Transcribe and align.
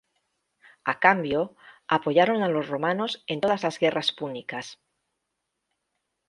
A 0.91 0.93
cambio, 1.05 1.39
apoyaron 1.97 2.39
a 2.41 2.47
los 2.49 2.67
romanos 2.69 3.23
en 3.27 3.37
todas 3.39 3.61
las 3.65 3.77
guerras 3.83 4.11
púnicas. 4.17 4.79